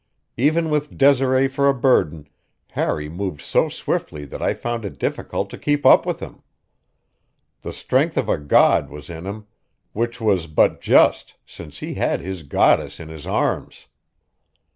Even 0.35 0.71
with 0.71 0.97
Desiree 0.97 1.47
for 1.47 1.69
a 1.69 1.75
burden, 1.79 2.27
Harry 2.71 3.07
moved 3.07 3.39
so 3.39 3.69
swiftly 3.69 4.25
that 4.25 4.41
I 4.41 4.55
found 4.55 4.83
it 4.83 4.97
difficult 4.97 5.51
to 5.51 5.59
keep 5.59 5.85
up 5.85 6.07
with 6.07 6.19
him. 6.21 6.41
The 7.61 7.71
strength 7.71 8.17
of 8.17 8.27
a 8.27 8.39
god 8.39 8.89
was 8.89 9.11
in 9.11 9.25
him, 9.27 9.45
which 9.93 10.19
was 10.19 10.47
but 10.47 10.81
just, 10.81 11.35
since 11.45 11.81
he 11.81 11.93
had 11.93 12.19
his 12.19 12.41
goddess 12.41 12.99
in 12.99 13.09
his 13.09 13.27
arms. 13.27 13.85